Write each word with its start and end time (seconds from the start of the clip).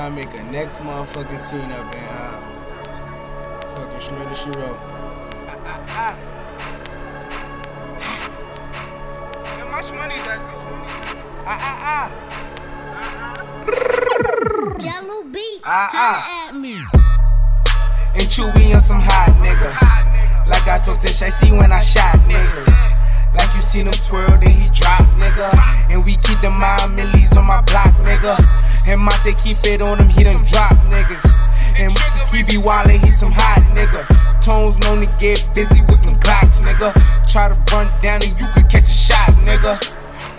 Try 0.00 0.08
to 0.08 0.14
make 0.14 0.32
a 0.32 0.42
next 0.44 0.78
motherfucking 0.78 1.38
scene 1.38 1.70
up 1.72 1.94
in 1.94 2.00
uh, 2.00 2.40
fucking 3.76 4.00
Shmurda 4.00 4.34
she 4.34 4.48
wrote. 4.58 4.78
How 9.44 9.68
much 9.70 9.92
money's 9.92 10.26
at 10.26 10.38
this 10.40 10.62
Ah, 11.44 11.60
ah, 11.84 12.10
Jahlil 14.80 15.30
Beats, 15.34 15.60
Ah, 15.66 15.90
ah. 15.92 15.92
holla 15.92 16.48
at 16.48 16.54
me. 16.58 16.76
ah. 16.80 18.12
And 18.14 18.22
Chewy 18.22 18.74
on 18.74 18.80
some 18.80 19.00
hot 19.04 19.36
nigga. 19.44 19.68
Like 20.48 20.66
I 20.66 20.78
talked 20.82 21.02
to 21.02 21.08
Shay 21.08 21.28
when 21.52 21.72
I 21.72 21.80
shot 21.82 22.16
niggas. 22.20 23.36
Like 23.36 23.54
you 23.54 23.60
seen 23.60 23.84
him 23.86 23.92
twirl, 23.92 24.38
then 24.40 24.48
he 24.50 24.70
drop, 24.72 25.02
nigga. 25.20 25.52
And 25.90 26.02
we 26.06 26.16
keep 26.16 26.40
the 26.40 26.48
mind 26.48 26.96
millies 26.96 27.36
on 27.36 27.44
my 27.44 27.60
block, 27.60 27.92
nigga. 28.00 28.59
And 28.86 29.00
Monte 29.00 29.34
keep 29.42 29.58
it 29.64 29.82
on 29.82 29.98
him, 29.98 30.08
he 30.08 30.24
done 30.24 30.42
drop 30.44 30.72
niggas. 30.88 31.24
And 31.76 31.92
he 32.32 32.42
be 32.44 32.60
wildin', 32.60 33.00
he 33.00 33.10
some 33.10 33.32
hot 33.32 33.62
nigga. 33.76 34.04
Tones 34.42 34.78
known 34.80 35.00
to 35.00 35.08
get 35.18 35.46
busy 35.54 35.82
with 35.82 36.02
them 36.02 36.16
clocks, 36.16 36.58
nigga. 36.60 36.92
Try 37.30 37.48
to 37.48 37.56
run 37.72 37.86
down 38.02 38.22
and 38.22 38.32
you 38.40 38.46
could 38.54 38.68
catch 38.68 38.88
a 38.88 38.92
shot, 38.92 39.30
nigga. 39.44 39.78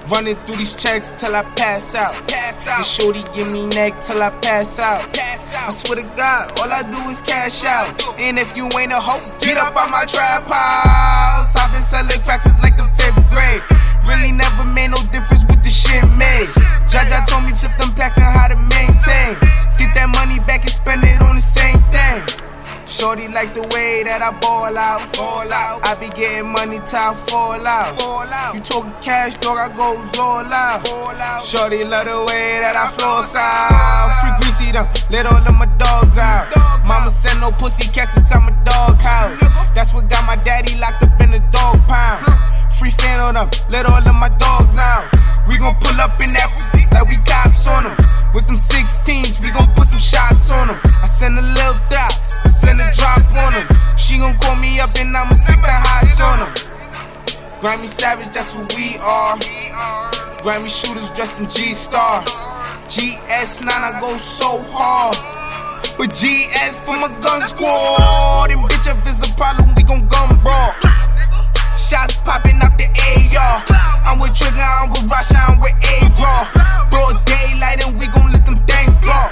Running 0.09 0.36
through 0.36 0.58
these 0.58 0.73
checks 0.73 1.11
till 1.11 1.36
I 1.36 1.44
pass 1.56 1.95
out. 1.95 2.14
Pass 2.28 2.67
out. 2.67 2.78
And 2.78 2.86
shorty 2.86 3.23
give 3.33 3.48
me 3.52 3.67
neck 3.67 4.02
till 4.02 4.22
I 4.22 4.30
pass 4.42 4.80
out. 4.80 5.14
Pass 5.14 5.55
out. 5.55 5.70
I 5.70 5.72
swear 5.72 6.03
to 6.03 6.16
God, 6.17 6.59
all 6.59 6.72
I 6.72 6.81
do 6.83 6.98
is 7.09 7.22
cash 7.22 7.64
out. 7.64 7.88
And 8.20 8.39
if 8.39 8.58
you 8.58 8.66
ain't 8.78 8.92
a 8.92 9.00
hoe, 9.00 9.22
get 9.39 9.58
up 9.58 9.76
on 9.78 9.92
my 9.92 10.05
trap 10.05 10.44
house. 10.44 11.55
I've 11.55 11.72
been 11.72 11.81
selling 11.81 12.20
cracks 12.26 12.44
since 12.44 12.59
like 12.61 12.76
the 12.78 12.86
fifth 12.98 13.22
grade. 13.30 13.61
Really 14.07 14.31
never 14.31 14.63
made 14.66 14.89
no 14.89 15.02
difference 15.11 15.45
with 15.45 15.63
the 15.63 15.69
shit 15.69 16.03
made. 16.17 16.47
Jaja 16.89 17.25
told 17.27 17.45
me 17.45 17.53
flip 17.53 17.75
them 17.77 17.94
packs 17.94 18.17
and 18.17 18.25
how 18.25 18.47
to 18.47 18.55
maintain. 18.55 19.38
Get 19.77 19.93
that 19.95 20.09
money 20.13 20.39
back 20.39 20.61
and 20.61 20.71
spend 20.71 21.03
it 21.03 21.21
on 21.21 21.35
the 21.35 21.41
same 21.41 21.81
thing. 21.91 22.41
Shorty 22.92 23.30
like 23.30 23.53
the 23.53 23.61
way 23.72 24.03
that 24.03 24.22
I 24.22 24.36
ball 24.44 24.78
out, 24.78 25.16
ball 25.16 25.47
out. 25.47 25.80
I 25.88 25.95
be 25.95 26.11
getting 26.11 26.52
money 26.52 26.75
till 26.84 27.00
I 27.00 27.16
fall 27.16 27.66
out, 27.66 27.95
fall 27.98 28.28
out. 28.28 28.53
You 28.53 28.59
talking 28.59 28.92
cash, 29.02 29.38
dog? 29.38 29.58
I 29.58 29.70
go 29.72 29.95
all 30.20 30.44
out, 30.44 30.89
all 30.92 31.16
out. 31.16 31.42
Shorty 31.42 31.86
love 31.86 32.06
the 32.06 32.20
way 32.28 32.59
that 32.59 32.75
I 32.75 32.92
floss 32.92 33.33
out. 33.33 34.11
Free 34.20 34.36
greasy 34.44 34.73
them, 34.73 34.86
let 35.09 35.25
all 35.25 35.39
of 35.39 35.56
my 35.56 35.72
dogs 35.80 36.17
out. 36.17 36.52
Mama 36.86 37.09
said 37.09 37.39
no 37.39 37.52
pussy 37.52 37.88
cats 37.88 38.17
inside 38.17 38.44
my 38.44 38.52
dog 38.67 39.00
house. 39.00 39.39
That's 39.73 39.94
what 39.94 40.09
got 40.09 40.26
my 40.28 40.36
daddy 40.44 40.76
locked 40.76 41.02
up 41.02 41.16
in 41.22 41.31
the 41.31 41.39
dog 41.55 41.80
pound. 41.88 42.28
Free 42.76 42.92
fan 42.92 43.22
on 43.22 43.36
them, 43.36 43.50
let 43.70 43.86
all 43.86 44.03
of 44.05 44.16
my 44.16 44.28
dogs 44.36 44.78
out. 44.78 45.11
Grammy 60.41 60.69
shooters 60.69 61.11
dressed 61.11 61.39
in 61.39 61.47
G 61.47 61.71
Star. 61.71 62.21
GS9, 62.89 63.69
I 63.69 64.02
go 64.02 64.17
so 64.17 64.57
hard. 64.73 65.13
But 65.99 66.09
GS 66.17 66.81
for 66.81 66.97
my 66.97 67.09
gun 67.21 67.45
squad. 67.45 68.49
And 68.49 68.59
bitch, 68.65 68.89
if 68.89 68.97
it's 69.05 69.21
a 69.21 69.31
problem, 69.35 69.75
we 69.75 69.83
gon' 69.83 70.07
gun 70.07 70.41
brawl. 70.41 70.73
Shots 71.77 72.15
popping 72.25 72.57
out 72.57 72.73
the 72.81 72.89
AR. 72.89 73.61
I'm 74.02 74.17
with 74.17 74.33
Trigger, 74.33 74.65
I'm 74.65 74.89
with 74.89 75.05
Rasha, 75.05 75.37
I'm 75.37 75.61
with 75.61 75.77
A-Raw. 75.77 76.89
Broad 76.89 77.23
daylight 77.25 77.85
and 77.85 77.99
we 77.99 78.08
gon' 78.08 78.31
let 78.31 78.43
them 78.43 78.58
things 78.65 78.97
blow. 78.97 79.29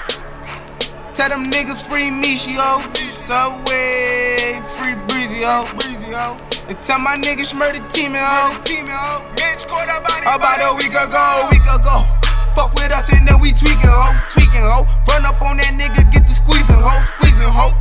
Tell 1.16 1.30
them 1.30 1.50
niggas 1.50 1.82
free 1.90 2.14
yo. 2.54 2.82
Subway, 3.10 4.62
free 4.78 4.94
breezy, 5.08 5.42
yo. 5.42 6.38
And 6.70 6.80
tell 6.84 7.00
my 7.00 7.18
niggas 7.18 7.58
murder 7.58 7.82
team, 7.90 8.14
yo. 8.14 9.39
About 9.60 10.64
a 10.64 10.72
week 10.78 10.96
ago, 10.96 11.48
week 11.52 11.68
ago. 11.68 12.08
Fuck 12.56 12.72
with 12.80 12.96
us 12.96 13.12
and 13.12 13.28
then 13.28 13.42
we 13.42 13.52
tweaking, 13.52 13.92
ho. 13.92 14.16
Tweaking, 14.32 14.64
ho. 14.64 14.88
Run 15.04 15.26
up 15.28 15.42
on 15.44 15.58
that 15.60 15.76
nigga, 15.76 16.08
get 16.16 16.24
the 16.24 16.32
squeezing, 16.32 16.80
ho. 16.80 16.96
Squeezing, 17.04 17.52
ho. 17.52 17.76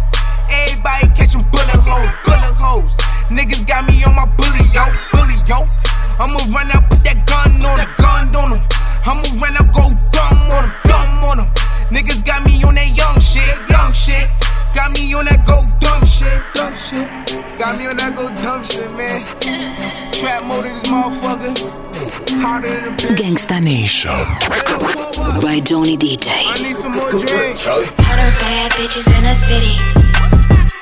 Everybody 0.50 1.06
catching 1.14 1.46
bullet 1.54 1.78
holes, 1.78 2.10
bullet 2.26 2.56
holes. 2.58 2.98
Niggas 3.30 3.62
got 3.62 3.86
me 3.86 4.02
on 4.02 4.18
my 4.18 4.26
bully, 4.34 4.66
yo, 4.74 4.90
bully, 5.14 5.38
yo. 5.46 5.70
I'ma 6.18 6.42
run 6.50 6.66
out, 6.74 6.90
put 6.90 6.98
that 7.06 7.22
gun 7.30 7.62
on 7.62 7.78
him, 7.78 7.90
gun 7.94 8.34
on 8.34 8.58
him. 8.58 8.62
I'ma 9.06 9.38
run 9.38 9.54
out, 9.54 9.70
go 9.70 9.86
dumb 10.10 10.50
on 10.50 10.66
him, 10.66 10.74
dumb 10.82 11.22
on 11.30 11.38
him. 11.46 11.48
Niggas 11.94 12.26
got 12.26 12.42
me 12.42 12.58
on 12.66 12.74
that 12.74 12.90
young 12.90 13.22
shit, 13.22 13.54
young 13.70 13.94
shit. 13.94 14.26
Got 14.78 14.94
me 14.94 15.12
on 15.12 15.24
that 15.24 15.42
go 15.42 15.58
dumb 15.82 16.06
shit, 16.06 16.38
dumb 16.54 16.70
shit. 16.70 17.10
Got 17.58 17.78
me 17.78 17.90
on 17.90 17.96
that 17.98 18.14
go 18.14 18.30
dumb 18.46 18.62
shit, 18.62 18.86
man. 18.94 19.26
Trap 20.14 20.46
mode 20.46 20.70
in 20.70 20.78
this 20.78 20.86
motherfucker. 20.86 21.50
Harder 22.38 22.78
than 22.78 22.94
a 22.94 22.96
bitch. 22.96 23.18
Gangsta 23.18 23.58
Nation 23.58 24.14
by 25.42 25.58
Johnny 25.66 25.98
DJ. 25.98 26.30
I 26.30 26.54
need 26.62 26.76
some 26.78 26.94
more 26.94 27.10
drinks. 27.10 27.66
Charlie. 27.66 27.90
Hotter 28.06 28.30
bad 28.38 28.70
bitches 28.78 29.10
in 29.10 29.22
the 29.26 29.34
city. 29.34 29.74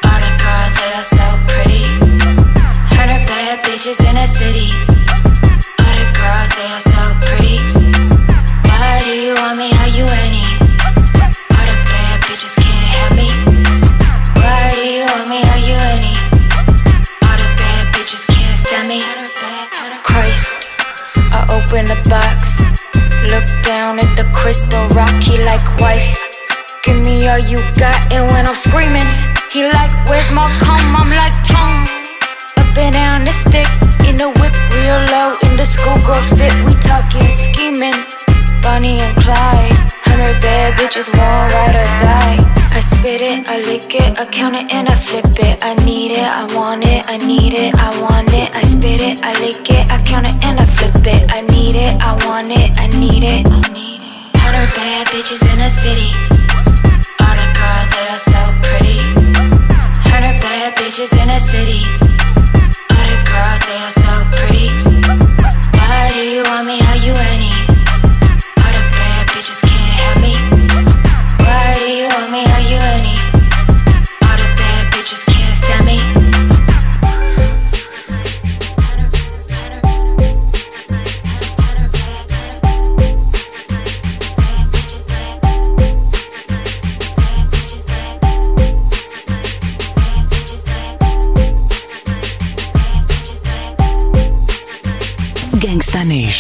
All 0.05 0.21
the 0.21 0.33
girls, 0.45 0.77
they 0.77 0.93
are 0.93 1.09
so 1.17 1.27
pretty. 1.49 1.89
Hotter 2.93 3.25
bad 3.25 3.65
bitches 3.65 3.97
in 4.05 4.13
the 4.13 4.29
city. 4.29 4.69
All 5.81 5.95
the 5.97 6.07
girls, 6.13 6.53
they 6.53 6.69
are 6.69 6.85
so 6.85 7.01
pretty. 7.25 7.65
Why 8.61 9.01
do 9.09 9.17
you 9.25 9.33
want 9.41 9.57
me? 9.57 9.73
Are 9.73 9.89
you 9.89 10.05
open 21.67 21.87
the 21.87 21.99
box. 22.09 22.61
Look 23.27 23.47
down 23.63 23.99
at 23.99 24.11
the 24.17 24.25
crystal 24.33 24.87
rocky 24.95 25.39
like 25.39 25.65
wife. 25.81 26.19
Give 26.83 26.97
me 27.03 27.29
all 27.29 27.39
you 27.39 27.59
got, 27.79 27.99
and 28.13 28.27
when 28.31 28.47
I'm 28.47 28.55
screaming, 28.55 29.09
he 29.51 29.65
like, 29.65 29.91
Where's 30.09 30.31
my 30.31 30.47
cum? 30.63 30.83
I'm 30.95 31.11
like, 31.11 31.35
tongue. 31.43 31.89
Up 32.57 32.79
and 32.79 32.95
down 32.95 33.25
the 33.25 33.33
stick, 33.33 33.69
in 34.07 34.17
the 34.17 34.31
whip, 34.39 34.55
real 34.79 35.01
low, 35.11 35.37
in 35.43 35.57
the 35.57 35.65
schoolgirl 35.65 36.23
fit, 36.37 36.55
we 36.65 36.75
talking 36.81 37.29
scheming. 37.29 37.99
Bonnie 38.63 39.01
and 39.01 39.17
Clyde, 39.17 39.73
hundred 40.07 40.41
bad 40.41 40.75
bitches, 40.75 41.09
one 41.11 41.51
ride 41.51 41.77
or 41.83 41.89
die. 42.05 42.56
I 42.77 42.81
spit 42.81 43.23
it, 43.23 43.49
I 43.49 43.57
lick 43.65 43.95
it, 43.95 44.21
I 44.21 44.27
count 44.27 44.55
it 44.55 44.71
and 44.71 44.87
I 44.87 44.95
flip 44.95 45.33
it. 45.41 45.65
I 45.65 45.73
need 45.87 46.13
it, 46.13 46.21
I 46.21 46.45
want 46.55 46.85
it, 46.85 47.09
I 47.09 47.17
need 47.17 47.55
it, 47.55 47.75
I 47.75 47.89
want 48.03 48.29
it. 48.29 48.55
I 48.55 48.61
spit 48.69 49.01
it, 49.01 49.17
I 49.25 49.33
lick 49.41 49.65
it, 49.71 49.91
I 49.91 49.97
count 50.05 50.27
it 50.27 50.37
and 50.45 50.61
I 50.61 50.67
flip 50.67 51.01
it. 51.09 51.25
I 51.33 51.41
need 51.41 51.75
it, 51.75 51.97
I 52.05 52.13
want 52.29 52.53
it, 52.53 52.77
I 52.77 52.89
need 53.01 53.25
it, 53.25 53.49
I 53.49 53.73
need 53.73 53.97
it. 53.97 54.37
Hundred 54.37 54.69
bad 54.77 55.07
bitches 55.09 55.41
in 55.49 55.57
the 55.57 55.73
city. 55.73 56.13
All 57.17 57.33
the 57.33 57.49
girls, 57.57 57.89
they 57.97 58.07
are 58.13 58.21
so 58.21 58.43
pretty. 58.61 59.01
Hundred 60.13 60.37
bad 60.45 60.77
bitches 60.77 61.17
in 61.17 61.33
the 61.33 61.41
city. 61.41 61.81
All 62.93 63.07
the 63.09 63.19
girls, 63.25 63.61
they 63.65 63.81
are 63.89 63.97
so 64.05 64.13
pretty. 64.37 64.69
Why 65.81 66.13
do 66.13 66.29
you 66.29 66.45
want 66.45 66.67
me? 66.67 66.77
Are 66.93 67.01
you 67.01 67.17
any? 67.33 67.86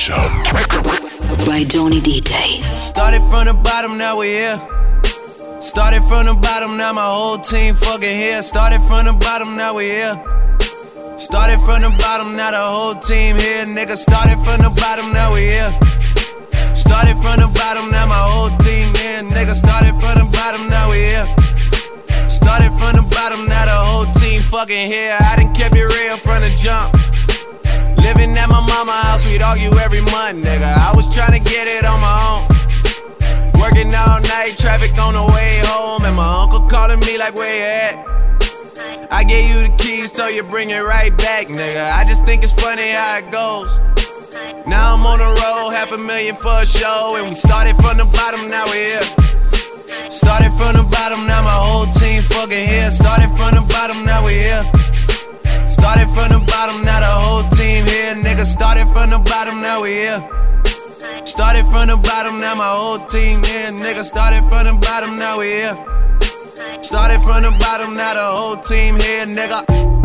Gangsta 0.06 0.52
Nation 0.52 1.46
by 1.46 1.64
Donny 1.64 2.00
DJ. 2.00 2.62
Started 2.76 3.22
from 3.28 3.46
the 3.46 3.54
bottom, 3.54 3.98
now 3.98 4.18
we're 4.18 4.54
here. 4.54 4.60
Started 5.60 6.02
from 6.04 6.26
the 6.26 6.34
bottom, 6.34 6.76
now 6.76 6.92
my 6.92 7.04
whole 7.04 7.38
team 7.38 7.74
fucking 7.74 8.08
here. 8.08 8.42
Started 8.42 8.80
from 8.82 9.06
the 9.06 9.12
bottom, 9.12 9.56
now 9.56 9.74
we're 9.74 9.90
here. 9.90 10.14
Started 11.18 11.58
from 11.60 11.82
the 11.82 11.90
bottom, 11.98 12.36
now 12.36 12.50
the 12.50 12.60
whole 12.60 12.94
team 12.94 13.36
here, 13.36 13.64
nigga. 13.66 13.96
Started 13.96 14.38
from 14.44 14.62
the 14.62 14.70
bottom, 14.78 15.12
now 15.12 15.32
we're 15.32 15.50
here. 15.50 15.70
Started 16.74 17.16
from 17.18 17.40
the 17.40 17.50
bottom, 17.54 17.90
now 17.90 18.06
my 18.06 18.14
whole 18.14 18.50
team 18.58 18.86
here, 18.94 19.22
nigga. 19.26 19.54
Started 19.54 19.94
from 19.98 20.14
the 20.22 20.26
bottom, 20.30 20.68
now 20.70 20.88
we're 20.88 21.02
here. 21.02 21.26
Started 22.06 22.70
from 22.78 22.94
the 22.94 23.04
bottom, 23.10 23.46
now 23.48 23.64
the 23.64 23.74
whole 23.74 24.06
team 24.14 24.40
fucking 24.40 24.86
here. 24.86 25.16
I 25.18 25.36
done 25.36 25.54
kept 25.54 25.74
it 25.74 25.82
real 25.82 26.16
from 26.16 26.42
the 26.42 26.50
jump. 26.56 27.05
Living 28.06 28.38
at 28.38 28.46
my 28.48 28.62
mama 28.62 28.94
house, 29.10 29.26
we'd 29.26 29.42
argue 29.42 29.74
every 29.82 30.00
month, 30.14 30.46
nigga. 30.46 30.70
I 30.78 30.94
was 30.94 31.10
trying 31.10 31.34
to 31.34 31.42
get 31.42 31.66
it 31.66 31.84
on 31.84 31.98
my 31.98 32.14
own. 32.30 32.46
Working 33.58 33.90
all 33.90 34.22
night, 34.30 34.54
traffic 34.56 34.94
on 34.96 35.14
the 35.18 35.26
way 35.34 35.58
home, 35.66 36.04
and 36.06 36.14
my 36.14 36.46
uncle 36.46 36.62
calling 36.70 37.00
me 37.00 37.18
like, 37.18 37.34
where 37.34 37.50
you 37.50 37.66
at? 37.66 39.10
I 39.10 39.24
gave 39.24 39.50
you 39.50 39.66
the 39.66 39.74
keys, 39.76 40.12
so 40.12 40.28
you 40.28 40.44
bring 40.44 40.70
it 40.70 40.86
right 40.86 41.10
back, 41.18 41.46
nigga. 41.48 41.98
I 41.98 42.04
just 42.06 42.24
think 42.24 42.44
it's 42.44 42.52
funny 42.52 42.94
how 42.94 43.18
it 43.18 43.26
goes. 43.32 43.74
Now 44.70 44.94
I'm 44.94 45.04
on 45.04 45.18
the 45.18 45.26
road, 45.26 45.74
half 45.74 45.90
a 45.90 45.98
million 45.98 46.36
for 46.36 46.62
a 46.62 46.66
show, 46.66 47.16
and 47.18 47.30
we 47.30 47.34
started 47.34 47.74
from 47.82 47.98
the 47.98 48.06
bottom, 48.06 48.50
now 48.50 48.66
we're 48.70 48.86
here. 48.86 49.06
Started 50.10 50.54
from 50.54 50.78
the 50.78 50.86
bottom, 50.94 51.26
now 51.26 51.42
my 51.42 51.58
whole 51.58 51.86
team 51.90 52.22
fucking 52.22 52.66
here. 52.66 52.90
Started 52.90 53.34
from 53.34 53.58
the 53.58 53.66
bottom, 53.66 53.98
now 54.06 54.22
we're 54.22 54.42
here. 54.46 54.64
Started 55.42 56.06
from 56.14 56.30
the 56.34 56.42
bottom, 56.46 56.84
now 56.84 57.00
the 57.00 57.06
whole 57.06 57.45
started 58.46 58.86
from 58.88 59.10
the 59.10 59.18
bottom, 59.18 59.60
now 59.60 59.82
we 59.82 59.90
here. 59.90 60.20
Started 61.24 61.66
from 61.66 61.88
the 61.88 61.96
bottom, 61.96 62.40
now 62.40 62.54
my 62.54 62.70
whole 62.70 62.98
team 63.06 63.42
here. 63.42 63.70
Nigga, 63.72 64.04
started 64.04 64.42
from 64.48 64.64
the 64.64 64.78
bottom, 64.80 65.18
now 65.18 65.40
we 65.40 65.46
here. 65.46 65.76
Started 66.82 67.20
from 67.22 67.42
the 67.42 67.50
bottom, 67.58 67.96
now 67.96 68.14
the 68.14 68.22
whole 68.22 68.56
team 68.56 68.94
here, 68.94 69.26
nigga. 69.26 69.95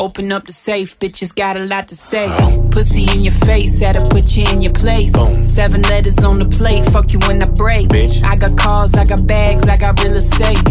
Open 0.00 0.32
up 0.32 0.46
the 0.46 0.52
safe, 0.52 0.98
bitches 0.98 1.34
got 1.34 1.56
a 1.56 1.64
lot 1.66 1.88
to 1.88 1.96
say. 1.96 2.26
Pussy 2.72 3.04
in 3.12 3.22
your 3.22 3.34
face, 3.34 3.80
that'll 3.80 4.08
put 4.08 4.34
you 4.34 4.44
in 4.50 4.62
your 4.62 4.72
place. 4.72 5.12
Seven 5.46 5.82
letters 5.82 6.18
on 6.24 6.38
the 6.38 6.48
plate, 6.48 6.84
fuck 6.86 7.12
you 7.12 7.18
when 7.26 7.42
I 7.42 7.46
break. 7.46 7.88
Bitch. 7.88 8.24
I 8.26 8.36
got 8.36 8.58
cars, 8.58 8.94
I 8.94 9.04
got 9.04 9.26
bags, 9.26 9.68
I 9.68 9.76
got 9.76 10.02
real 10.02 10.16
estate. 10.16 10.64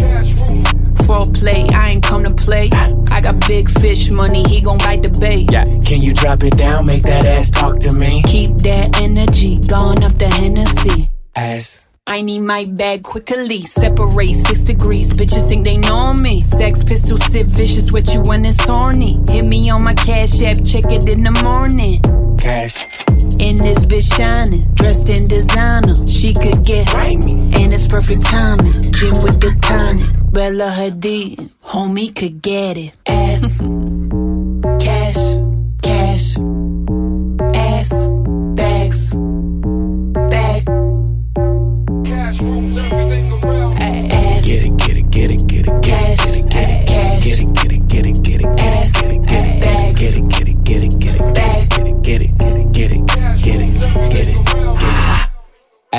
Foreplay, 1.06 1.70
I 1.72 1.90
ain't 1.90 2.04
come 2.04 2.24
to 2.24 2.34
play. 2.34 2.70
I 2.72 3.20
got 3.22 3.46
big 3.46 3.70
fish 3.70 4.10
money, 4.10 4.42
he 4.48 4.60
gon' 4.60 4.78
bite 4.78 5.02
the 5.02 5.10
bait. 5.20 5.52
Yeah, 5.52 5.64
can 5.64 6.02
you 6.02 6.12
drop 6.12 6.42
it 6.42 6.56
down? 6.58 6.84
Make 6.86 7.04
that 7.04 7.24
ass 7.24 7.52
talk 7.52 7.78
to 7.80 7.94
me. 7.94 8.22
Keep 8.24 8.58
that 8.58 9.00
energy, 9.00 9.60
going 9.60 10.02
up 10.02 10.18
the 10.18 10.28
Hennessy. 10.28 11.08
Ass. 11.36 11.86
I 12.06 12.22
need 12.22 12.40
my 12.40 12.64
bag 12.64 13.02
quickly. 13.04 13.62
Separate 13.66 14.34
six 14.34 14.62
degrees. 14.62 15.12
Bitches 15.12 15.48
think 15.48 15.64
they 15.64 15.76
know 15.76 16.12
me. 16.14 16.42
Sex 16.42 16.82
pistol 16.82 17.18
sit 17.18 17.46
vicious 17.46 17.92
with 17.92 18.12
you 18.12 18.20
when 18.22 18.44
it's 18.44 18.62
horny. 18.64 19.20
Hit 19.28 19.44
me 19.44 19.70
on 19.70 19.82
my 19.82 19.94
cash 19.94 20.42
app, 20.42 20.56
check 20.64 20.90
it 20.90 21.06
in 21.08 21.22
the 21.22 21.30
morning. 21.44 22.00
Cash. 22.38 22.86
In 23.38 23.58
this 23.58 23.84
bitch 23.84 24.12
shining, 24.16 24.62
dressed 24.74 25.08
in 25.08 25.28
designer. 25.28 25.94
She 26.06 26.34
could 26.34 26.64
get 26.64 26.88
Grimy. 26.88 27.52
and 27.62 27.72
it's 27.72 27.86
perfect 27.86 28.24
timing. 28.24 28.92
Gym 28.92 29.22
with 29.22 29.40
the 29.40 29.56
tonic. 29.62 30.32
Bella 30.32 30.70
Hadid, 30.70 31.54
homie 31.62 32.14
could 32.14 32.40
get 32.40 32.76
it. 32.76 32.92
Ass, 33.06 33.60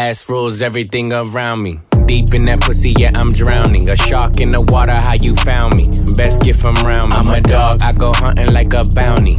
Ass 0.01 0.27
rules 0.27 0.63
everything 0.63 1.13
around 1.13 1.62
me. 1.62 1.80
Deep 2.07 2.33
in 2.33 2.45
that 2.45 2.59
pussy, 2.62 2.92
yeah, 2.98 3.12
I'm 3.13 3.30
drowning. 3.30 3.88
A 3.92 3.95
shark 3.95 4.39
in 4.39 4.51
the 4.51 4.59
water, 4.59 4.94
how 4.95 5.13
you 5.13 5.36
found 5.36 5.75
me? 5.75 5.83
Best 6.15 6.42
gift 6.42 6.59
from 6.59 6.74
round 6.83 7.12
me. 7.12 7.18
I'm 7.18 7.27
a 7.27 7.39
dog, 7.39 7.83
I 7.83 7.94
go 7.94 8.12
hunting 8.15 8.51
like 8.51 8.74
a 8.74 8.83
bounty. 8.83 9.38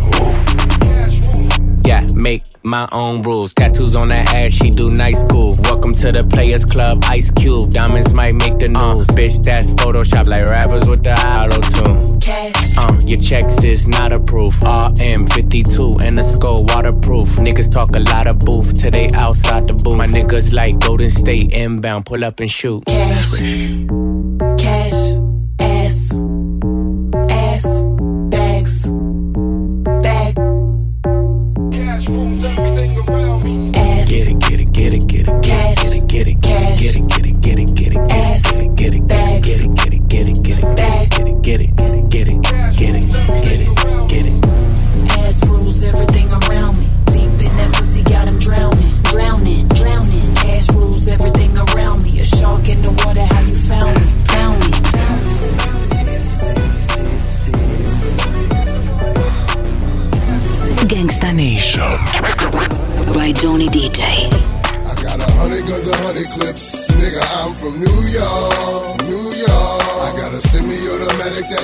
Yeah, 1.84 2.06
make 2.14 2.44
my 2.64 2.88
own 2.92 3.22
rules. 3.22 3.54
Tattoos 3.54 3.96
on 3.96 4.08
that 4.08 4.32
ass, 4.34 4.52
she 4.52 4.70
do 4.70 4.90
night 4.90 5.16
school. 5.16 5.52
Welcome 5.64 5.94
to 5.94 6.12
the 6.12 6.24
Players 6.24 6.64
Club, 6.64 6.98
Ice 7.04 7.30
Cube. 7.30 7.70
Diamonds 7.70 8.12
might 8.12 8.34
make 8.34 8.58
the 8.58 8.68
news. 8.68 9.06
bitch, 9.08 9.42
that's 9.42 9.70
Photoshop 9.70 10.28
like 10.28 10.46
rappers 10.46 10.86
with 10.88 11.02
the 11.02 11.12
auto 11.12 11.60
tune. 11.60 12.20
cash. 12.20 12.52
Uh, 12.76 12.96
your 13.06 13.20
checks 13.20 13.62
is 13.64 13.88
not 13.88 14.12
approved. 14.12 14.62
RM52 14.62 16.02
and 16.02 16.18
the 16.18 16.22
skull 16.22 16.64
waterproof. 16.68 17.28
Niggas 17.36 17.70
talk 17.70 17.94
a 17.94 18.00
lot 18.00 18.26
of 18.26 18.38
booth 18.38 18.78
till 18.80 18.90
they 18.90 19.08
outside 19.14 19.66
the 19.68 19.74
booth. 19.74 19.96
My 19.96 20.06
niggas 20.06 20.52
like 20.52 20.78
Golden 20.80 21.10
State 21.10 21.52
inbound, 21.52 22.06
pull 22.06 22.24
up 22.24 22.40
and 22.40 22.50
shoot. 22.50 22.84
Cash, 22.86 23.30
cash, 23.30 24.01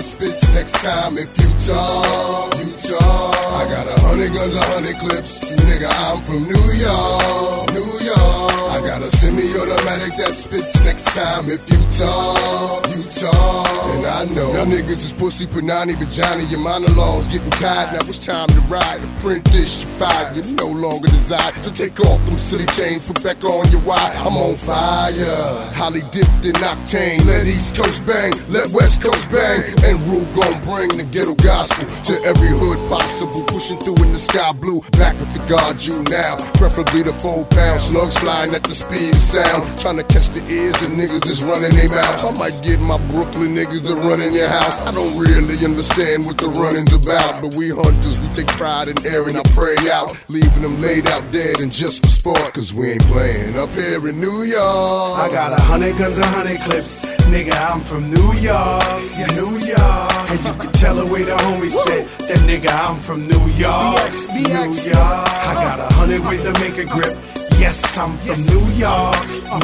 spits 0.08 0.48
next 0.54 0.72
time 0.82 1.18
if 1.18 1.28
you 1.38 1.50
talk, 1.68 2.54
you 2.58 2.72
talk. 2.88 3.36
I 3.60 3.64
got 3.68 3.86
a 3.86 3.97
hundred 4.18 4.34
guns, 4.34 4.54
a 4.56 4.64
hundred 4.74 4.96
clips. 4.98 5.60
Nigga, 5.62 5.86
I'm 6.10 6.18
from 6.22 6.42
New 6.42 6.66
York, 6.74 7.70
New 7.70 7.86
York. 8.02 8.58
I 8.68 8.82
got 8.82 9.02
a 9.02 9.10
semi-automatic 9.10 10.16
that 10.18 10.34
spits 10.34 10.82
next 10.82 11.14
time 11.14 11.46
if 11.46 11.62
you 11.70 11.78
talk, 11.94 12.82
you 12.90 13.02
talk. 13.14 13.94
And 13.94 14.06
I 14.06 14.24
know 14.34 14.50
y'all 14.54 14.66
niggas 14.66 15.06
is 15.06 15.12
pussy, 15.12 15.46
panani, 15.46 15.94
vagina. 15.94 16.42
Your 16.50 16.60
monologues 16.60 17.28
getting 17.28 17.50
tired. 17.62 17.94
Now 17.94 18.08
it's 18.10 18.24
time 18.26 18.48
to 18.48 18.60
ride. 18.66 18.98
Print 19.22 19.44
this, 19.54 19.82
you 19.82 19.88
fired. 20.02 20.34
You 20.34 20.42
no 20.54 20.66
longer 20.66 21.06
desire. 21.08 21.52
So 21.62 21.70
take 21.70 21.98
off 22.00 22.18
them 22.26 22.38
silly 22.38 22.66
chains, 22.74 23.06
put 23.06 23.22
back 23.22 23.42
on 23.44 23.70
your 23.70 23.82
wire. 23.82 24.12
I'm 24.26 24.36
on 24.36 24.56
fire. 24.56 25.14
Holly 25.78 26.02
dipped 26.10 26.42
in 26.42 26.58
octane. 26.66 27.24
Let 27.26 27.46
East 27.46 27.76
Coast 27.76 28.04
bang, 28.04 28.34
let 28.50 28.66
West 28.74 29.00
Coast 29.00 29.30
bang. 29.30 29.62
And 29.86 30.02
Rule 30.10 30.26
gon' 30.34 30.58
bring 30.66 30.90
the 30.98 31.06
ghetto 31.06 31.34
gospel 31.38 31.86
to 32.10 32.14
every 32.26 32.50
hood 32.50 32.78
possible. 32.90 33.46
Pushing 33.46 33.78
through 33.78 34.07
in 34.08 34.12
the 34.12 34.18
sky 34.18 34.52
blue. 34.52 34.80
Back 34.96 35.14
with 35.20 35.28
the 35.36 35.44
guard 35.44 35.76
you 35.84 36.02
now. 36.08 36.40
Preferably 36.56 37.02
the 37.04 37.12
four 37.12 37.44
pound 37.44 37.80
slugs 37.80 38.16
flying 38.16 38.54
at 38.54 38.64
the 38.64 38.74
speed 38.74 39.12
of 39.12 39.20
sound. 39.20 39.62
Trying 39.78 39.98
to 39.98 40.06
catch 40.08 40.28
the 40.32 40.40
ears 40.48 40.80
of 40.82 40.96
niggas 40.96 41.22
that's 41.28 41.42
running 41.44 41.76
their 41.76 41.92
mouths. 41.92 42.24
I 42.24 42.32
might 42.32 42.56
get 42.64 42.80
my 42.80 42.96
Brooklyn 43.12 43.54
niggas 43.54 43.84
to 43.86 43.94
run 43.94 44.20
in 44.20 44.32
your 44.32 44.48
house. 44.48 44.82
I 44.82 44.90
don't 44.92 45.12
really 45.20 45.60
understand 45.64 46.24
what 46.24 46.38
the 46.38 46.48
running's 46.48 46.94
about. 46.96 47.42
But 47.42 47.54
we 47.54 47.68
hunters, 47.68 48.20
we 48.20 48.28
take 48.32 48.48
pride 48.56 48.88
in 48.88 48.96
airing 49.04 49.36
our 49.36 49.48
prey 49.52 49.76
out. 49.92 50.16
Leaving 50.28 50.62
them 50.62 50.80
laid 50.80 51.06
out 51.08 51.22
dead 51.30 51.60
and 51.60 51.70
just 51.70 52.02
for 52.02 52.10
sport. 52.10 52.52
Cause 52.54 52.72
we 52.72 52.96
ain't 52.96 53.04
playing 53.12 53.56
up 53.58 53.70
here 53.76 54.00
in 54.08 54.20
New 54.20 54.42
York. 54.42 55.20
I 55.20 55.28
got 55.30 55.52
a 55.52 55.60
hundred 55.60 55.96
guns, 55.98 56.18
a 56.18 56.26
hundred 56.26 56.58
clips. 56.64 57.04
Nigga, 57.28 57.54
I'm 57.60 57.80
from 57.80 58.10
New 58.10 58.32
York, 58.40 58.84
New 59.36 59.60
York. 59.68 60.07
And 60.30 60.44
you 60.44 60.52
can 60.54 60.72
tell 60.72 60.94
the 60.94 61.06
way 61.06 61.22
the 61.22 61.32
homies 61.32 61.70
said 61.86 62.06
that 62.28 62.38
nigga, 62.40 62.68
I'm 62.68 62.98
from 62.98 63.26
New 63.26 63.46
York. 63.56 63.96
BX, 63.96 64.28
BX. 64.28 64.84
New 64.84 64.92
York. 64.92 65.28
I 65.48 65.54
got 65.54 65.80
a 65.80 65.94
hundred 65.94 66.20
uh-huh. 66.20 66.28
ways 66.28 66.44
to 66.44 66.52
make 66.60 66.76
a 66.76 66.84
grip. 66.84 67.16
Yes, 67.58 67.96
I'm 67.96 68.14
from 68.18 68.36
New 68.36 68.64
York, 68.76 69.16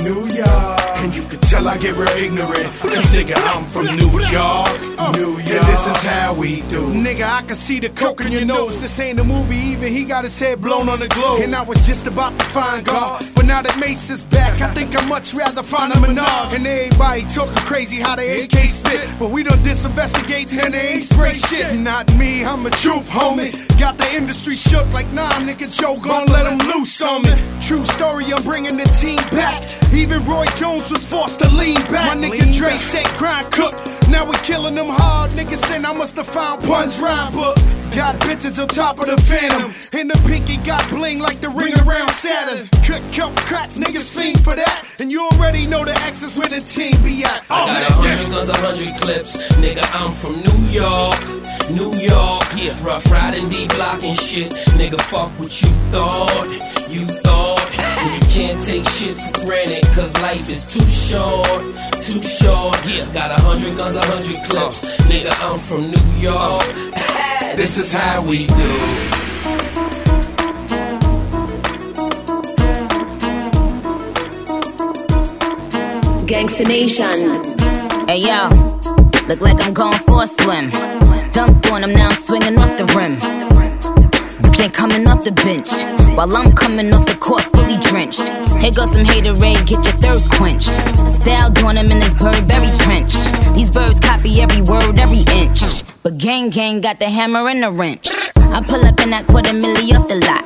New 0.02 0.26
York. 0.34 0.93
And 0.96 1.14
you 1.14 1.22
can 1.22 1.40
tell 1.40 1.68
I 1.68 1.76
get 1.78 1.96
real 1.96 2.08
ignorant. 2.16 2.70
Cause 2.80 3.12
nigga, 3.12 3.34
I'm 3.36 3.64
from 3.64 3.86
New 3.96 4.10
York, 4.30 5.16
New 5.16 5.38
York. 5.38 5.50
And 5.50 5.64
this 5.66 5.86
is 5.86 6.02
how 6.02 6.34
we 6.34 6.62
do. 6.70 6.86
Nigga, 6.94 7.24
I 7.24 7.42
can 7.42 7.56
see 7.56 7.80
the 7.80 7.88
coke 7.90 8.20
in 8.20 8.30
your 8.30 8.44
nose. 8.44 8.80
This 8.80 8.98
ain't 9.00 9.18
a 9.18 9.24
movie, 9.24 9.56
even 9.56 9.92
he 9.92 10.04
got 10.04 10.24
his 10.24 10.38
head 10.38 10.60
blown 10.60 10.88
on 10.88 11.00
the 11.00 11.08
globe. 11.08 11.40
And 11.42 11.54
I 11.54 11.62
was 11.62 11.84
just 11.86 12.06
about 12.06 12.38
to 12.38 12.44
find 12.46 12.86
God. 12.86 13.24
But 13.34 13.46
now 13.46 13.60
that 13.62 13.78
Mace 13.78 14.08
is 14.10 14.24
back, 14.24 14.60
I 14.60 14.72
think 14.72 14.96
I'd 14.96 15.08
much 15.08 15.34
rather 15.34 15.62
find 15.62 15.92
a 15.92 16.00
Menard. 16.00 16.54
And 16.54 16.66
everybody 16.66 17.22
talking 17.22 17.54
crazy 17.66 18.00
how 18.00 18.16
they 18.16 18.44
AK 18.44 18.56
spit. 18.70 19.08
But 19.18 19.30
we 19.30 19.42
done 19.42 19.58
disinvestigate 19.58 20.50
and 20.64 20.72
they 20.72 20.94
ain't 20.94 21.04
spray 21.04 21.34
shit. 21.34 21.74
Not 21.76 22.12
me, 22.16 22.44
I'm 22.44 22.64
a 22.66 22.70
truth, 22.70 23.10
homie. 23.10 23.52
Got 23.78 23.98
the 23.98 24.14
industry 24.14 24.56
shook 24.56 24.90
like 24.92 25.10
nah, 25.12 25.30
nigga, 25.40 25.68
Joe 25.70 25.98
gon' 26.00 26.26
let 26.26 26.46
him 26.46 26.58
loose 26.70 27.02
on 27.02 27.22
me. 27.22 27.34
True 27.60 27.84
story, 27.84 28.32
I'm 28.32 28.42
bringing 28.42 28.76
the 28.76 28.84
team 29.00 29.18
back. 29.30 29.62
Even 29.92 30.24
Roy 30.24 30.46
Jones 30.56 30.83
was 30.90 31.08
forced 31.08 31.40
to 31.40 31.48
lean 31.50 31.80
back. 31.92 32.16
My 32.16 32.28
nigga 32.28 32.56
Dre 32.56 32.70
said 32.72 33.06
grind 33.16 33.50
cook. 33.52 33.74
Now 34.08 34.24
we 34.24 34.36
killing 34.38 34.74
them 34.74 34.88
hard. 34.88 35.30
Niggas 35.32 35.64
saying 35.64 35.84
I 35.84 35.92
must 35.92 36.16
have 36.16 36.26
found 36.26 36.62
Pun's 36.64 37.00
rhyme 37.00 37.32
book. 37.32 37.56
Got 37.94 38.16
bitches 38.26 38.60
on 38.60 38.68
top 38.68 38.98
of 38.98 39.06
the 39.06 39.16
phantom. 39.22 39.72
And 39.92 40.10
the 40.10 40.18
pinky 40.26 40.56
got 40.64 40.82
bling 40.90 41.20
like 41.20 41.40
the 41.40 41.48
ring 41.50 41.74
around 41.86 42.10
Saturn. 42.10 42.68
Cook, 42.84 43.02
coke, 43.12 43.36
crack, 43.46 43.70
niggas 43.70 44.16
fiend 44.16 44.42
for 44.42 44.56
that. 44.56 44.84
And 44.98 45.10
you 45.10 45.22
already 45.32 45.66
know 45.66 45.84
the 45.84 45.92
X's 46.02 46.36
where 46.36 46.48
the 46.48 46.60
team 46.60 47.00
be 47.04 47.24
at. 47.24 47.44
I 47.48 47.66
got 47.66 47.90
a 47.90 47.94
hundred 47.94 48.30
guns, 48.30 48.48
a 48.48 48.56
hundred 48.56 49.00
clips. 49.00 49.36
Nigga, 49.62 49.84
I'm 49.94 50.12
from 50.12 50.42
New 50.42 50.60
York. 50.70 51.20
New 51.70 51.94
York, 51.98 52.44
yeah, 52.56 52.76
rough 52.84 53.10
riding, 53.10 53.48
D 53.48 53.68
block 53.68 54.02
and 54.02 54.18
shit. 54.18 54.50
Nigga, 54.76 55.00
fuck 55.00 55.30
what 55.38 55.62
you 55.62 55.68
thought. 55.90 56.46
You 56.90 57.06
thought. 57.06 57.53
And 58.04 58.12
you 58.12 58.28
can't 58.28 58.62
take 58.62 58.84
shit 58.84 59.16
for 59.16 59.46
granted, 59.46 59.82
cause 59.94 60.12
life 60.20 60.50
is 60.50 60.66
too 60.66 60.86
short. 60.86 61.64
Too 62.04 62.20
short, 62.20 62.76
yeah. 62.84 63.10
Got 63.14 63.30
a 63.32 63.40
hundred 63.42 63.76
guns, 63.78 63.96
a 63.96 64.04
hundred 64.04 64.36
clips. 64.44 64.84
Oh. 64.84 65.08
Nigga, 65.08 65.32
I'm 65.40 65.58
from 65.58 65.90
New 65.90 66.08
York. 66.20 66.64
this 67.56 67.78
is 67.78 67.92
how 67.92 68.22
we 68.22 68.46
do. 68.46 69.24
Gangsta 76.26 76.66
Nation. 76.68 77.18
Hey 78.06 78.18
yo, 78.18 78.48
look 79.28 79.40
like 79.40 79.64
I'm 79.64 79.72
going 79.72 79.98
for 80.06 80.24
a 80.24 80.26
swim. 80.26 80.68
Dunked 81.32 81.72
on 81.72 81.84
him, 81.84 81.92
now 81.94 82.08
I'm 82.08 82.22
swinging 82.24 82.58
off 82.58 82.76
the 82.76 82.84
rim. 82.96 83.16
Bitch 84.42 84.60
ain't 84.62 84.74
coming 84.74 85.08
off 85.08 85.24
the 85.24 85.32
bench. 85.32 85.70
While 86.16 86.36
I'm 86.36 86.52
coming 86.54 86.92
off 86.92 87.06
the 87.06 87.14
court 87.16 87.53
fully 87.64 87.80
drenched. 87.82 88.20
Here 88.60 88.70
goes 88.70 88.90
some 88.92 89.04
haterade, 89.04 89.66
get 89.66 89.84
your 89.84 89.96
thirst 90.00 90.30
quenched. 90.32 90.72
Style 91.20 91.50
doing 91.50 91.76
him 91.76 91.90
in 91.90 91.98
this 92.00 92.14
Burberry 92.14 92.70
trench. 92.78 93.14
These 93.54 93.70
birds 93.70 94.00
copy 94.00 94.40
every 94.40 94.62
word, 94.62 94.98
every 94.98 95.24
inch. 95.40 95.84
But 96.02 96.18
gang 96.18 96.50
gang 96.50 96.80
got 96.80 96.98
the 96.98 97.08
hammer 97.08 97.48
and 97.48 97.62
the 97.62 97.70
wrench. 97.70 98.10
I 98.36 98.62
pull 98.62 98.84
up 98.84 99.00
in 99.00 99.10
that 99.10 99.26
quarter 99.26 99.52
milli 99.52 99.92
off 99.96 100.08
the 100.08 100.16
lot. 100.16 100.44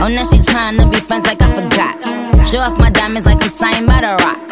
Oh, 0.00 0.08
now 0.08 0.24
she 0.24 0.38
tryna 0.38 0.90
be 0.90 1.00
friends 1.00 1.26
like 1.26 1.40
I 1.40 1.48
forgot. 1.54 1.94
Show 2.46 2.58
off 2.58 2.78
my 2.78 2.90
diamonds 2.90 3.26
like 3.26 3.42
I'm 3.42 3.50
signed 3.56 3.86
by 3.86 4.00
the 4.02 4.14
rock. 4.22 4.42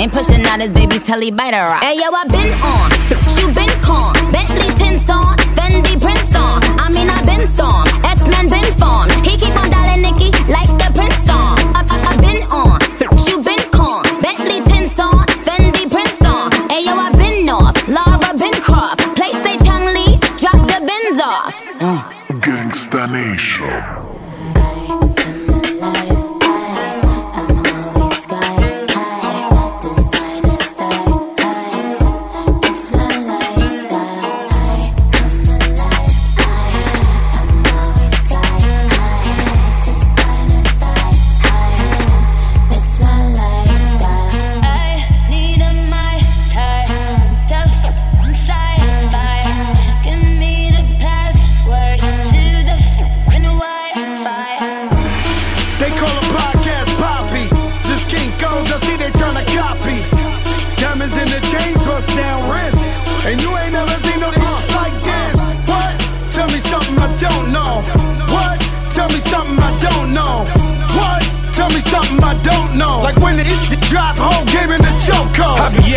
Ain't 0.00 0.12
pushing 0.12 0.44
out 0.46 0.60
his 0.60 0.70
baby's 0.70 1.02
telly 1.02 1.30
by 1.30 1.50
the 1.50 1.58
rock. 1.58 1.82
Hey 1.82 1.96
yo, 1.96 2.08
I 2.10 2.24
been 2.28 2.52
on, 2.62 2.88
you 3.38 3.46
been 3.54 3.74
con. 3.82 4.14
Bentley 4.32 4.70
tints 4.78 5.10
on, 5.10 5.36
Fendi 5.56 6.00
prints 6.00 6.34
on. 6.36 6.62
I 6.78 6.88
mean 6.90 7.08
I 7.08 7.18
been 7.24 7.46
storm, 7.48 7.86
X 8.04 8.22
Men 8.32 8.48
been 8.48 8.70
formed. 8.78 9.12
He 9.26 9.36
keep 9.36 9.54
on 9.56 9.70
dialing 9.70 10.02
Nicky 10.02 10.30
like 10.48 10.70
the 10.78 10.90
prince 10.94 11.30
on. 11.30 11.57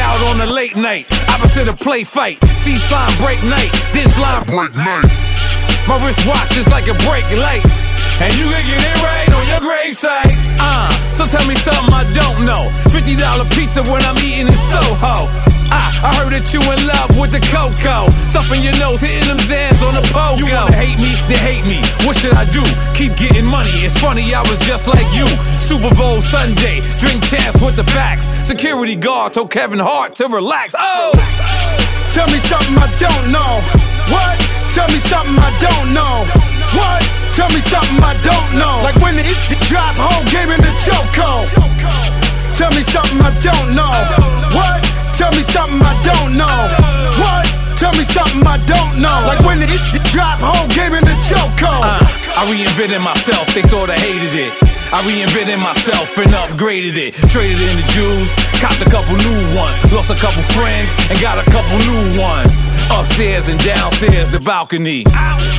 Out 0.02 0.22
on 0.24 0.42
a 0.42 0.46
late 0.46 0.76
night, 0.76 1.06
opposite 1.30 1.68
a 1.68 1.74
play 1.74 2.04
fight. 2.04 2.44
See 2.58 2.78
slime 2.78 3.16
break 3.22 3.44
night, 3.46 3.72
This 3.94 4.18
line 4.18 4.46
break 4.46 4.76
night. 4.76 5.06
My 5.88 5.98
wristwatch 6.04 6.58
is 6.58 6.68
like 6.70 6.88
a 6.88 6.98
brake 7.06 7.30
light. 7.38 7.66
And 8.20 8.34
you 8.38 8.46
can 8.50 8.64
get 8.66 8.82
it 8.82 8.98
right 9.02 9.30
on 9.34 9.44
your 9.48 9.62
gravesite. 9.62 10.36
Uh, 10.60 10.90
so 11.14 11.24
tell 11.26 11.46
me 11.48 11.56
something 11.56 11.94
I 11.94 12.06
don't 12.14 12.46
know. 12.46 12.70
$50 12.90 13.18
pizza 13.56 13.82
when 13.92 14.02
I'm 14.02 14.18
eating 14.18 14.48
in 14.48 14.54
Soho. 14.70 15.61
Ah, 15.72 16.12
I 16.12 16.16
heard 16.20 16.36
that 16.36 16.52
you 16.52 16.60
in 16.60 16.80
love 16.86 17.16
with 17.16 17.32
the 17.32 17.40
cocoa. 17.48 18.12
Stuffing 18.28 18.62
your 18.62 18.76
nose, 18.78 19.00
hitting 19.00 19.24
them 19.28 19.40
Zans 19.48 19.80
on 19.82 19.96
the 19.96 20.04
pogo. 20.12 20.38
You 20.38 20.52
wanna 20.52 20.76
hate 20.76 21.00
me? 21.00 21.16
Then 21.32 21.40
hate 21.40 21.66
me. 21.66 21.80
What 22.04 22.20
should 22.20 22.36
I 22.36 22.46
do? 22.52 22.62
Keep 22.94 23.16
getting 23.16 23.46
money. 23.46 23.88
It's 23.88 23.98
funny, 23.98 24.34
I 24.36 24.44
was 24.44 24.60
just 24.68 24.88
like 24.88 25.08
you. 25.16 25.28
Super 25.64 25.94
Bowl 25.96 26.22
Sunday, 26.22 26.84
drink 27.00 27.24
champs 27.32 27.62
with 27.64 27.76
the 27.76 27.88
facts. 27.96 28.28
Security 28.44 28.96
guard 28.96 29.34
told 29.34 29.50
Kevin 29.50 29.80
Hart 29.80 30.16
to 30.16 30.28
relax. 30.28 30.76
Oh! 30.78 31.16
Tell 32.12 32.28
me 32.28 32.40
something 32.52 32.76
I 32.76 32.92
don't 33.00 33.32
know. 33.32 33.64
What? 34.12 34.36
Tell 34.76 34.88
me 34.92 35.00
something 35.08 35.40
I 35.40 35.52
don't 35.64 35.94
know. 35.96 36.28
What? 36.76 37.00
Tell 37.32 37.48
me 37.48 37.64
something 37.64 38.04
I 38.04 38.20
don't 38.28 38.60
know. 38.60 38.84
Like 38.84 39.00
when 39.00 39.16
the 39.16 39.24
shit 39.24 39.60
drop, 39.72 39.96
whole 39.96 40.24
game 40.28 40.52
in 40.52 40.60
the 40.60 40.74
chokehold. 40.84 41.48
Tell 42.56 42.72
me 42.72 42.84
something 42.84 43.22
I 43.24 43.32
don't 43.40 43.76
know. 43.76 43.88
What? 44.52 44.91
Tell 45.22 45.30
me 45.38 45.46
something 45.54 45.78
I 45.86 45.94
don't 46.02 46.34
know. 46.34 46.58
What? 47.22 47.46
Tell 47.78 47.94
me 47.94 48.02
something 48.02 48.42
I 48.42 48.58
don't 48.66 48.98
know. 48.98 49.30
Like 49.30 49.46
when 49.46 49.62
the 49.62 49.70
shit 49.70 50.02
drop, 50.10 50.42
whole 50.42 50.66
game 50.74 50.98
in 50.98 51.06
the 51.06 51.14
chokehold. 51.30 51.86
Uh, 51.86 52.42
I 52.42 52.50
reinvented 52.50 53.06
myself, 53.06 53.46
they 53.54 53.62
sorta 53.70 53.94
hated 53.94 54.34
it. 54.34 54.50
I 54.90 55.06
reinvented 55.06 55.62
myself 55.62 56.10
and 56.18 56.26
upgraded 56.34 56.98
it. 56.98 57.14
Traded 57.30 57.62
in 57.62 57.78
the 57.78 57.86
jewels, 57.94 58.34
copped 58.58 58.82
a 58.82 58.90
couple 58.90 59.14
new 59.14 59.46
ones. 59.54 59.78
Lost 59.94 60.10
a 60.10 60.18
couple 60.18 60.42
friends 60.58 60.90
and 61.14 61.22
got 61.22 61.38
a 61.38 61.46
couple 61.54 61.78
new 61.86 62.18
ones. 62.18 62.50
Upstairs 62.90 63.46
and 63.46 63.62
downstairs, 63.62 64.32
the 64.34 64.40
balcony. 64.42 65.06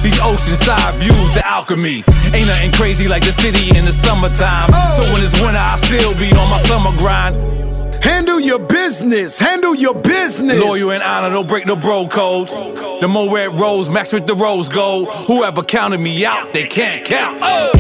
These 0.03 0.19
oceanside 0.27 0.99
views, 0.99 1.31
the 1.39 1.47
alchemy. 1.47 2.03
Ain't 2.35 2.51
nothing 2.51 2.73
crazy 2.73 3.07
like 3.07 3.23
the 3.23 3.31
city 3.31 3.71
in 3.79 3.87
the 3.87 3.95
summertime. 3.95 4.75
So 4.99 5.07
when 5.15 5.23
it's 5.23 5.39
winter, 5.39 5.63
I 5.63 5.79
still 5.87 6.19
be 6.19 6.35
on 6.35 6.51
my 6.51 6.59
summer 6.67 6.91
grind. 6.99 7.62
Handle 8.03 8.41
your 8.41 8.59
business. 8.59 9.39
Handle 9.39 9.75
your 9.75 9.95
business. 9.95 10.61
Loyal 10.61 10.91
and 10.91 11.03
honor, 11.03 11.31
don't 11.31 11.47
break 11.47 11.67
no 11.67 11.77
bro 11.77 12.09
codes. 12.09 12.53
The 13.01 13.09
more 13.09 13.33
red 13.33 13.59
rose, 13.59 13.89
max 13.89 14.13
with 14.13 14.27
the 14.27 14.35
rose 14.35 14.69
gold. 14.69 15.09
Whoever 15.29 15.63
counted 15.63 16.01
me 16.01 16.27
out, 16.27 16.53
they 16.53 16.67
can't 16.67 17.05
count. 17.05 17.39
Oh! 17.43 17.71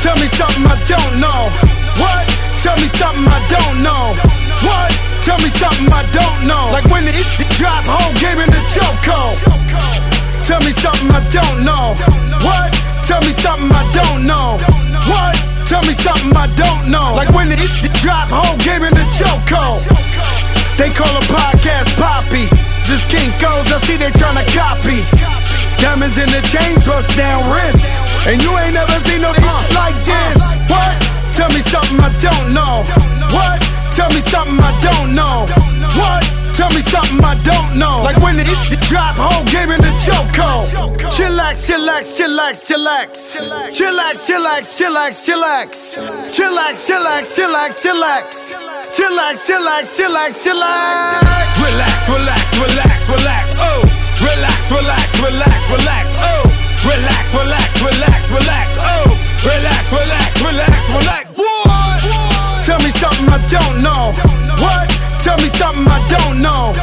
Tell 0.00 0.16
me 0.16 0.26
something 0.26 0.66
I 0.66 0.78
don't 0.90 1.20
know. 1.20 1.40
What? 2.02 2.26
Tell 2.58 2.76
me 2.76 2.88
something 2.98 3.26
I 3.28 3.40
don't 3.46 3.82
know. 3.82 4.16
What? 4.66 4.90
Tell 5.22 5.38
me 5.38 5.48
something 5.48 5.92
I 5.92 6.02
don't 6.10 6.48
know. 6.48 6.72
Like 6.72 6.90
when 6.90 7.04
the 7.04 7.12
shit 7.12 7.48
drop, 7.54 7.84
whole 7.86 8.12
game 8.18 8.40
in 8.40 8.50
the 8.50 8.62
chokehold. 8.74 9.38
Tell 10.42 10.60
me 10.60 10.72
something 10.72 11.10
I 11.10 11.22
don't 11.30 11.64
know. 11.64 11.94
What? 12.42 12.74
Tell 13.06 13.20
me 13.20 13.32
something 13.38 13.70
I 13.70 13.84
don't 13.94 14.26
know. 14.26 14.58
What? 15.06 15.36
Tell 15.70 15.86
me 15.86 15.94
something 15.94 16.34
I 16.34 16.50
don't 16.58 16.90
know. 16.90 17.14
Like 17.14 17.30
when 17.30 17.48
the 17.48 17.54
shit 17.54 17.94
drop, 18.02 18.26
whole 18.26 18.58
game 18.66 18.82
in 18.82 18.90
the 18.90 19.06
chokehold. 19.14 19.86
They 20.74 20.90
call 20.90 21.14
a 21.14 21.22
podcast 21.30 21.94
Poppy. 21.94 22.50
is 22.90 23.06
Kinkos, 23.06 23.70
I 23.70 23.78
see 23.86 23.94
they 23.94 24.10
tryna 24.10 24.42
copy. 24.50 25.06
Diamonds 25.78 26.18
in 26.18 26.26
the 26.26 26.42
chains, 26.50 26.82
bust 26.84 27.16
down 27.16 27.46
wrists. 27.54 27.86
And 28.26 28.42
you 28.42 28.50
ain't 28.58 28.74
never 28.74 28.98
seen 29.06 29.22
no 29.22 29.30
uh, 29.30 29.62
like 29.78 29.94
this. 30.02 30.42
What? 30.66 30.90
Tell 31.38 31.50
me 31.54 31.62
something 31.62 32.02
I 32.02 32.10
don't 32.18 32.50
know. 32.50 32.82
What? 33.30 33.79
Something 34.30 34.62
I 34.62 34.70
don't 34.80 35.14
know. 35.18 35.42
What? 35.98 36.22
Tell 36.54 36.70
me 36.70 36.80
something 36.80 37.18
I 37.18 37.34
don't 37.42 37.76
know. 37.76 38.06
Like 38.06 38.22
when 38.22 38.36
this 38.36 38.54
shit 38.68 38.78
drop, 38.86 39.18
whole 39.18 39.42
game 39.50 39.72
in 39.74 39.80
the 39.82 39.90
chokehold. 40.06 40.70
Chillax, 41.10 41.66
chillax, 41.66 42.14
chillax, 42.14 42.62
chillax. 42.62 43.34
Chillax, 43.74 44.14
chillax, 44.22 44.62
chillax, 44.78 45.26
chillax. 45.26 45.98
Chillax, 46.30 46.74
chillax, 46.86 47.26
chillax, 47.34 47.70
chillax. 47.82 48.54
Chillax, 48.94 49.34
chillax, 49.50 49.98
chillax, 49.98 50.30
chillax. 50.46 51.26
Relax, 51.58 52.08
relax, 52.08 52.46
relax, 52.62 53.08
relax. 53.10 53.56
Oh, 53.58 53.82
relax, 54.22 54.70
relax, 54.70 55.06
relax, 55.26 55.58
relax. 55.74 56.06
Oh, 56.22 56.46
relax, 56.86 57.24
relax, 57.34 57.68
relax, 57.82 58.22
relax. 58.30 58.78
Oh, 58.78 59.10
relax, 59.42 59.82
relax, 59.90 60.30
relax, 60.46 60.88
relax. 60.94 61.24
What? 61.36 61.69
Tell 63.00 63.08
me 63.12 63.16
something 63.16 63.32
I 63.32 63.48
don't 63.48 63.82
know. 63.82 64.12
What? 64.60 64.90
Tell 65.20 65.38
me 65.38 65.48
something 65.48 65.86
I 65.88 66.06
don't 66.10 66.42
know. 66.42 66.74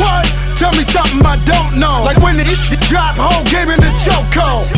What? 0.00 0.24
Tell 0.56 0.72
me 0.72 0.82
something 0.82 1.20
I 1.26 1.36
don't 1.44 1.78
know. 1.78 2.02
Like 2.02 2.16
when 2.22 2.38
this 2.38 2.58
shit 2.70 2.80
drop, 2.80 3.18
whole 3.18 3.44
game 3.44 3.68
in 3.68 3.78
the 3.78 3.92
chokehold. 4.00 4.72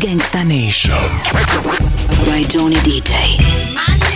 Gangsta 0.00 0.44
Nation. 0.44 0.94
By 2.26 2.42
Johnny 2.42 2.76
DJ. 2.76 4.07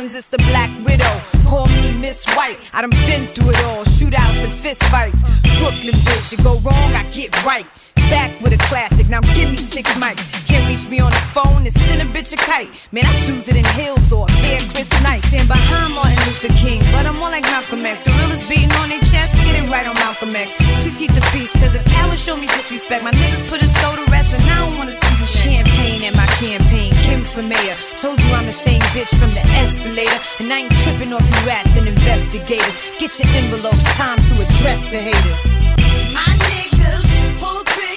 Ceilings. 0.00 0.14
It's 0.16 0.30
the 0.30 0.38
Black 0.50 0.70
Widow. 0.84 1.48
Call 1.48 1.66
me 1.68 1.92
Miss 1.92 2.24
White. 2.34 2.58
I 2.72 2.80
done 2.80 2.90
been 2.90 3.26
through 3.34 3.50
it 3.50 3.64
all. 3.64 3.84
Shootouts 3.84 4.44
and 4.44 4.52
fist 4.52 4.82
fights. 4.84 5.20
Brooklyn 5.58 5.94
bitch, 6.04 6.32
you 6.32 6.42
go 6.42 6.58
wrong, 6.60 6.92
I 6.94 7.04
get 7.10 7.30
right. 7.44 7.66
Back 8.10 8.40
with 8.42 8.52
a 8.52 8.58
classic, 8.66 9.08
now 9.08 9.20
give 9.38 9.50
me 9.50 9.56
six 9.56 9.86
mics. 9.94 10.26
Can't 10.46 10.66
reach 10.66 10.86
me 10.90 10.98
on 11.00 11.10
the 11.10 11.24
phone 11.30 11.62
and 11.62 11.72
send 11.72 12.02
a 12.02 12.06
bitch 12.10 12.34
a 12.34 12.36
kite. 12.36 12.68
Man, 12.90 13.06
I 13.06 13.14
do 13.24 13.38
it 13.38 13.56
in 13.56 13.64
hills 13.78 14.10
or 14.12 14.28
hair 14.42 14.60
Chris 14.74 14.90
Nice. 15.06 15.24
Stand 15.30 15.48
behind 15.48 15.94
Martin 15.94 16.18
Luther 16.26 16.52
King, 16.58 16.82
but 16.90 17.06
I'm 17.06 17.16
more 17.16 17.30
like 17.30 17.44
Malcolm 17.44 17.86
X. 17.86 18.02
Gorillas 18.02 18.42
beating 18.50 18.72
on 18.82 18.90
their 18.90 18.98
chest, 19.06 19.34
get 19.46 19.62
it 19.62 19.70
right 19.70 19.86
on 19.86 19.94
Malcolm 20.02 20.34
X. 20.34 20.50
Please 20.82 20.96
keep 20.98 21.14
the 21.14 21.22
peace, 21.30 21.52
cause 21.62 21.74
if 21.74 21.84
cowards 21.86 22.22
show 22.22 22.36
me 22.36 22.46
disrespect, 22.46 23.02
my 23.04 23.12
niggas 23.12 23.46
put 23.48 23.62
us 23.62 23.70
go 23.80 23.94
to 23.94 24.04
rest, 24.10 24.30
and 24.34 24.42
I 24.42 24.66
don't 24.66 24.76
wanna 24.76 24.92
see 24.92 25.14
you 25.16 25.26
champagne 25.26 26.02
at 26.10 26.14
my 26.18 26.26
campaign. 26.42 26.92
Kim 27.06 27.22
for 27.24 27.42
mayor, 27.42 27.76
told 27.96 28.18
you 28.18 28.30
I'm 28.34 28.46
the 28.46 28.58
same 28.66 28.82
bitch 28.90 29.12
from 29.22 29.30
the 29.38 29.44
escalator, 29.62 30.18
and 30.40 30.52
I 30.52 30.66
ain't 30.66 30.76
tripping 30.82 31.12
off 31.12 31.22
you 31.22 31.40
rats 31.46 31.78
and 31.78 31.86
investigators. 31.86 32.74
Get 32.98 33.14
your 33.18 33.30
envelopes, 33.38 33.86
time 33.94 34.18
to 34.18 34.34
address 34.42 34.80
the 34.90 34.98
haters. 34.98 35.46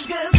Pull 0.05 0.32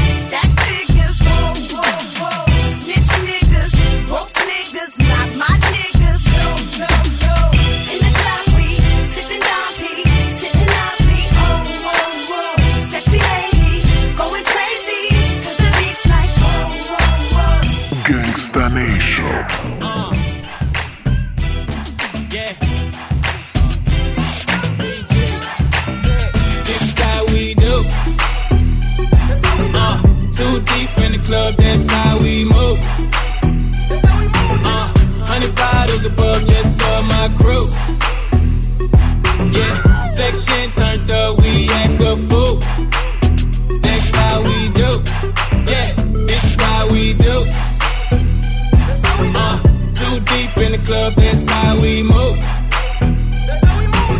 the 50.76 50.86
club, 50.86 51.14
that's 51.14 51.44
how 51.50 51.80
we 51.80 52.02
move. 52.02 52.38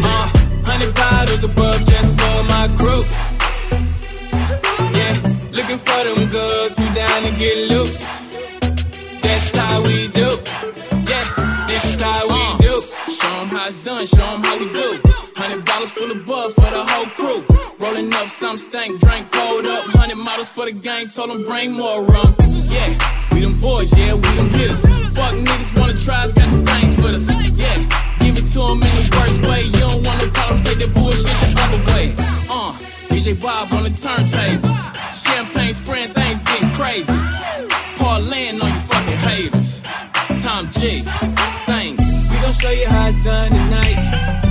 Uh, 0.06 0.28
hundred 0.64 0.94
bottles 0.94 1.42
above 1.44 1.84
just 1.84 2.10
for 2.20 2.42
my 2.44 2.66
crew. 2.78 3.02
Yeah, 4.98 5.14
looking 5.52 5.78
for 5.78 6.00
them 6.04 6.28
girls 6.30 6.76
who 6.76 6.86
down 6.94 7.22
to 7.22 7.30
get 7.38 7.56
loose. 7.70 8.00
That's 9.22 9.56
how 9.56 9.82
we 9.82 10.08
do. 10.08 10.30
Yeah, 11.10 11.24
this 11.68 11.84
is 11.92 12.02
how 12.02 12.28
we 12.28 12.42
do. 12.64 12.82
Show 13.18 13.34
'em 13.40 13.48
how 13.48 13.66
it's 13.66 13.76
done, 13.84 14.06
show 14.06 14.34
'em 14.34 14.42
how 14.44 14.58
we 14.58 14.66
do. 14.72 15.00
Hundred 15.36 15.64
bottles 15.64 15.90
full 15.90 16.10
of 16.10 16.26
bud 16.26 16.54
for 16.54 16.70
the 16.76 16.84
whole 16.90 17.06
crew. 17.18 17.53
Up 18.24 18.30
some 18.30 18.56
stank, 18.56 18.98
drink 19.00 19.30
cold 19.30 19.66
up. 19.66 19.84
Hundred 19.92 20.16
models 20.16 20.48
for 20.48 20.64
the 20.64 20.72
gang, 20.72 21.06
told 21.08 21.28
them 21.28 21.44
bring 21.44 21.72
more 21.72 22.02
rum. 22.04 22.34
Yeah, 22.72 22.88
we 23.34 23.40
them 23.40 23.60
boys, 23.60 23.94
yeah, 23.94 24.14
we 24.14 24.28
them 24.32 24.48
hitters. 24.48 24.80
Fuck 25.12 25.34
niggas 25.34 25.78
wanna 25.78 25.92
try, 25.92 26.24
got 26.32 26.50
the 26.50 26.60
things 26.64 26.96
with 26.96 27.16
us. 27.16 27.28
Yeah, 27.60 27.76
give 28.20 28.38
it 28.38 28.46
to 28.52 28.62
'em 28.62 28.80
in 28.80 28.92
the 28.96 29.04
worst 29.14 29.38
way. 29.44 29.64
You 29.64 29.80
don't 29.86 30.06
want 30.06 30.22
no 30.22 30.30
problem, 30.30 30.62
take 30.64 30.78
that 30.78 30.94
bullshit 30.94 31.36
the 31.42 31.60
other 31.64 31.82
way. 31.92 32.16
Uh, 32.48 32.72
DJ 33.10 33.34
Bob 33.34 33.74
on 33.74 33.82
the 33.82 33.90
turntables. 33.90 34.80
Champagne 35.12 35.74
spraying, 35.74 36.14
things 36.14 36.40
getting 36.44 36.70
crazy. 36.70 37.12
Parlaying 37.98 38.62
on 38.64 38.70
you 38.72 38.82
fucking 38.88 39.20
haters. 39.28 39.82
Tom 40.42 40.70
G, 40.70 41.04
sing. 41.66 41.98
We 42.30 42.36
gon' 42.40 42.52
show 42.54 42.70
you 42.70 42.88
how 42.88 43.08
it's 43.08 43.22
done 43.22 43.52
tonight. 43.52 44.43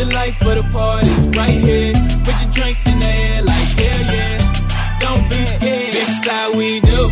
The 0.00 0.06
life 0.14 0.40
of 0.46 0.54
the 0.54 0.62
party's 0.72 1.26
right 1.36 1.60
here. 1.60 1.92
Put 2.24 2.40
your 2.40 2.50
drinks 2.52 2.86
in 2.86 3.00
the 3.00 3.06
air 3.06 3.42
like 3.42 3.68
hell 3.76 4.00
yeah. 4.14 4.98
Don't 4.98 5.28
be 5.28 5.44
scared, 5.44 5.92
this 5.92 6.08
is 6.08 6.26
how 6.26 6.54
we 6.56 6.80
do. 6.80 7.10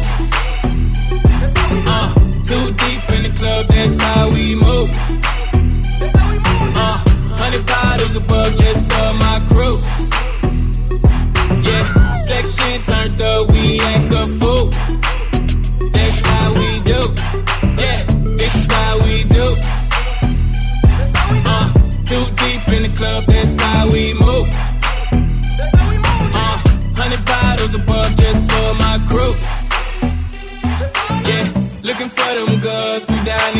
Uh, 1.85 2.15
too 2.49 2.73
deep 2.81 3.11
in 3.13 3.23
the 3.25 3.33
club, 3.37 3.67
that's 3.69 4.01
how 4.01 4.31
we 4.31 4.55
move. 4.55 4.89
Uh, 6.81 6.97
hundred 7.37 7.67
bottles 7.67 8.17
above 8.17 8.57
just 8.57 8.91
for 8.91 9.13
my 9.21 9.37
crew. 9.51 9.77
Yeah, 11.61 11.85
section 12.25 12.81
turned 12.89 13.21
up, 13.21 13.51
we 13.51 13.81
act 13.81 14.13
a 14.13 14.27
fool. 14.41 14.98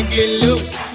Get 0.09 0.41
loose. 0.41 0.88